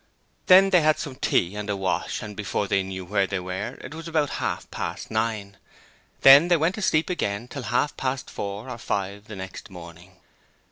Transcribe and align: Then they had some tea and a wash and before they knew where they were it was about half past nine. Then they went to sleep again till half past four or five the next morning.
Then 0.47 0.71
they 0.71 0.81
had 0.81 0.97
some 0.97 1.13
tea 1.13 1.55
and 1.55 1.69
a 1.69 1.77
wash 1.77 2.23
and 2.23 2.35
before 2.35 2.67
they 2.67 2.81
knew 2.81 3.05
where 3.05 3.27
they 3.27 3.39
were 3.39 3.75
it 3.83 3.93
was 3.93 4.07
about 4.07 4.31
half 4.41 4.65
past 4.71 5.11
nine. 5.11 5.57
Then 6.21 6.47
they 6.47 6.57
went 6.57 6.73
to 6.73 6.81
sleep 6.81 7.07
again 7.07 7.47
till 7.47 7.61
half 7.69 7.95
past 7.97 8.27
four 8.27 8.67
or 8.67 8.79
five 8.79 9.25
the 9.25 9.35
next 9.35 9.69
morning. 9.69 10.15